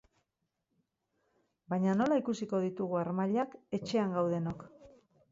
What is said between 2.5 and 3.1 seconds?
ditugu